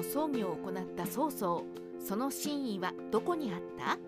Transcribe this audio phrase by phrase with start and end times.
[0.00, 1.62] の葬儀を行った曹操。
[1.98, 3.98] その真意はどこにあった？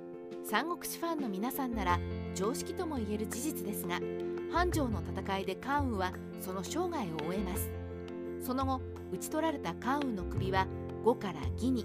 [0.42, 2.00] 三国志ファンの皆さんなら
[2.34, 4.00] 常識ともいえる事実ですが
[4.50, 7.70] 繁盛の戦いで関羽はその生涯を終えます。
[8.40, 8.80] その後
[9.12, 10.66] 討ち取られた関羽の首は
[11.04, 11.84] 呉から義に。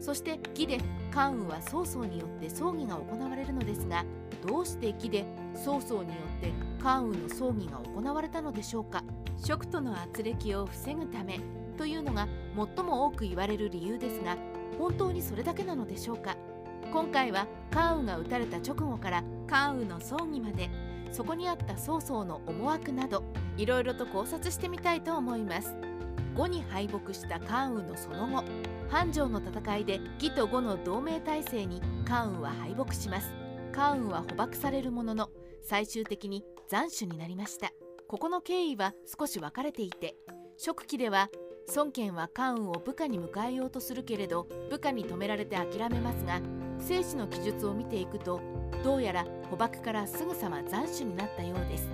[0.00, 0.78] そして義で
[1.12, 4.04] 関羽は曹操によって葬儀が行われるのですが
[4.44, 6.50] どうして義で曹操によって
[6.82, 9.04] 関羽の葬儀が行われたのでしょうか？
[9.44, 11.38] 食との圧力を防ぐため
[11.72, 12.28] というのが
[12.76, 14.36] 最も多く言われる理由ですが
[14.78, 16.36] 本当にそれだけなのでしょうか？
[16.92, 20.70] 今回は関羽が撃たれた直後から関羽の葬儀まで
[21.10, 23.22] そこにあった曹操の思惑など
[23.56, 25.74] いろいろと考察してみたいと思います。
[26.34, 28.44] 呉に敗北した関羽のその後
[28.88, 33.34] 繁盛の戦いで義と呉の同盟体制に関羽は敗北します。
[33.72, 35.30] 関羽は捕獲されるものの
[35.62, 37.70] 最終的に斬首になりました。
[38.08, 40.16] ここの経緯は少し分かれていて
[40.58, 41.28] 初期では
[41.74, 46.40] 孫権は関羽を部下に迎えようとするけれど部下に止められて諦めますが
[46.78, 48.40] 生死の記述を見ていくと
[48.82, 51.88] どうやら捕獲からすぐさま斬首になったようです。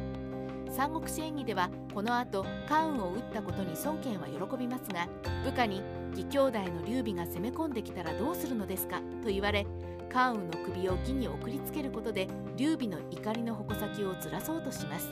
[0.70, 5.09] 三国志演義ではこの後関羽を撃ったことに孫権は喜びますが
[5.45, 9.67] 部下に義兄弟の劉備が攻め込んできたらどうするのですかと言われ
[10.09, 15.11] 関羽の首を義に送りつけることで劉備の怒りの矛先をずらそうとします。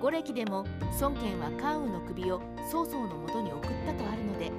[0.00, 0.64] 五歴でも
[1.00, 4.52] 孫権は関羽の首を曹操のもとに送ったとあるので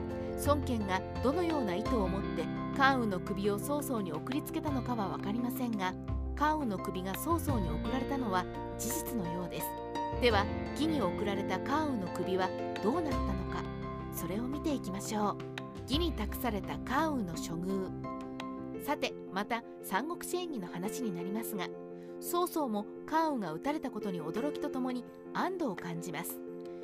[0.45, 2.43] 孫権がどのような意図を持って
[2.77, 5.93] 関羽の首を曹操に送りつけたのかは分かりませんが
[6.35, 8.45] 関羽の首が曹操に送られたのは
[8.77, 9.67] 事実のようです。
[10.21, 12.49] では義に送られた関羽の首は
[12.81, 13.63] どうなったのか
[14.13, 15.37] それを見ていきましょう。
[15.83, 18.19] 義に託された関羽の処遇。
[18.85, 21.67] さてまた三国志演義の話になりますが
[22.19, 25.03] 曹操も関羽が撃たれたことに驚きとともに
[25.33, 26.39] 安堵を感じます。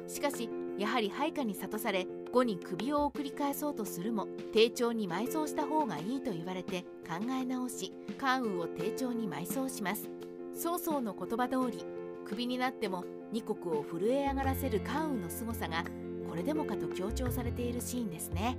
[0.07, 10.09] しかしやはり配下に諭され後に首を送り返そうとするも丁重に埋葬した方がいいと言われて考え直し関羽を丁重に埋葬します。
[10.53, 11.85] 曹操の言葉通り
[12.25, 15.83] 首になっても二国を震え上がらせる関羽の凄さが
[16.29, 18.57] これでもかと強調されているシーンですね。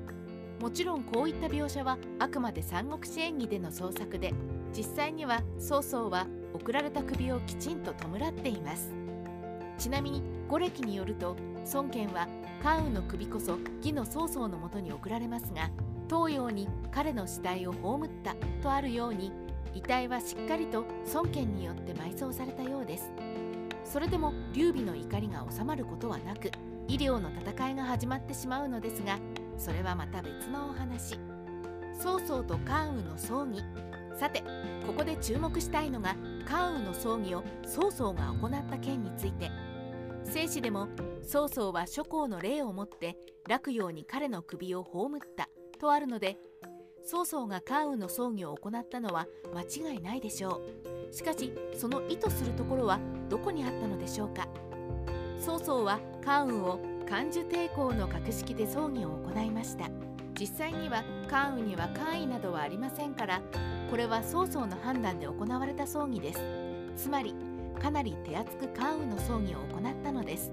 [0.61, 4.33] もちろんこういった描写はあくまで三国志演義での創作で
[4.75, 8.93] 実際には曹操は送られた首をきちんと弔っています。
[9.79, 11.37] ちなみに五歴によると
[11.73, 12.29] 孫権は
[12.63, 15.71] 関羽の首こそ義の曹操のもとに送られますが
[16.09, 19.33] 東洋に彼の死体を葬ったとあるように
[19.75, 23.13] 遺体はしっかりと孫権によって埋葬されたようです。
[23.85, 26.51] それでも劉備の怒りが収まることはなく
[26.89, 29.19] 医療の戦いが始まってしまうのですが
[29.59, 31.19] それはまた別のお話。
[31.99, 33.63] 曹操と関羽の葬儀
[34.19, 34.43] さて
[34.87, 36.17] ここで注目したいのが
[36.47, 39.51] 関羽の葬儀を曹操が行った件について。
[40.27, 40.89] 正史でも
[41.23, 43.17] 曹操は諸侯の霊をもって
[43.49, 46.37] 落葉に彼の首を葬ったとあるので
[47.05, 50.61] 曹操が関羽の葬儀を行ったのは間違いないでしょ
[51.11, 51.15] う。
[51.15, 54.49] しかしその意図するところはどこにあったのでしょうか。
[55.39, 59.89] 曹操は関羽を漢樹抵抗の格式で葬儀を行いました。
[60.39, 63.41] 実際には関羽には官位などはありませんから
[63.91, 66.41] これは曹操の判断で行われた葬儀です。
[66.97, 67.35] つまり
[67.81, 70.53] かなり手厚く関羽の葬儀を行ったのです。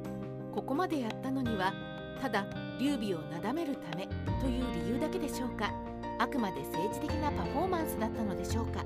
[0.53, 1.73] ここまでやったのには
[2.21, 2.45] ただ
[2.79, 4.07] 劉備をなだめるため
[4.39, 5.71] という理由だけでしょうか。
[6.19, 8.83] あくまで政治的なパフォーマンスだったのでしょうか。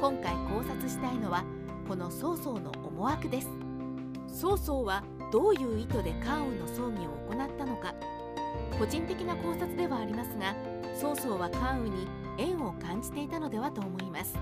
[0.00, 1.44] 今回考察したいのは
[1.86, 3.48] この曹操の思惑です。
[4.26, 7.94] 曹操はどういう意図で関羽の葬儀を行ったのか。
[8.78, 10.54] 個人的な考察ではありますが
[10.94, 12.08] 曹操は関羽に
[12.40, 14.36] 縁を感じていたのではと思います。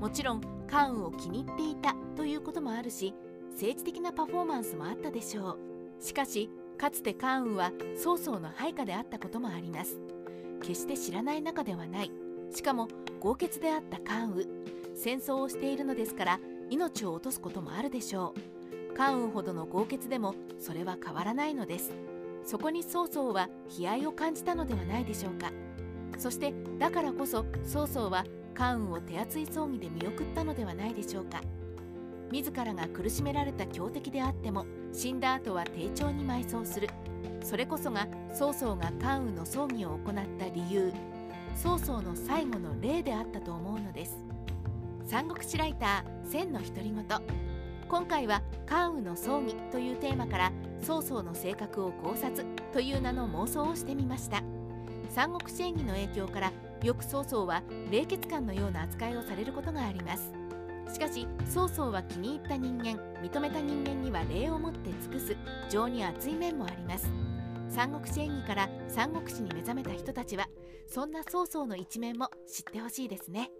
[0.00, 3.14] もちろん関羽を気に入っていたということもあるし
[3.50, 5.58] 政治的なパフォーマンスもあったでしょ
[6.00, 6.02] う。
[6.02, 10.00] しかしかつて関羽は曹操の配下であったこともあります。
[10.62, 12.12] 決して知らない仲ではない。
[12.50, 12.88] しかも
[13.20, 14.46] 豪傑であった関羽。
[14.94, 18.34] 戦争をしているのですから命を落とすこともあるでしょ
[18.90, 18.94] う。
[18.96, 21.92] 関羽ほどの豪傑でもそれは変わらないのです。
[22.44, 23.48] そこに曹操は
[23.78, 25.52] 悲哀を感じたのではないでしょうか。
[26.18, 28.24] そしてだからこそ曹操は
[28.54, 31.40] 関羽を手厚い葬儀で見送ったのではないでしょうか。
[32.30, 36.88] 自らが苦しめられた強敵であっても死んだ後は丁重に埋葬する。
[37.42, 40.92] それこそが曹操が関羽の葬儀を行った理由。
[41.54, 44.16] 曹操の最後の例であったと思うのです。
[45.04, 47.04] 三国志ライター千の独り言。
[47.88, 54.42] 今回は関羽の葬儀というテーマから曹操の性格を考察という名の妄想をしてみました。
[55.14, 60.32] 三国志演義の影響からよく曹操は冷血感のような扱いをされることがあります。
[60.90, 65.36] しかし曹操は気に入った人間認めた人間には礼をもって尽くす
[65.70, 67.10] 情に厚い面もあります。
[67.68, 70.48] 三国志演義から三国志に目覚めた人たちは
[70.86, 73.50] そんな曹操の一面も知ってほしいですね。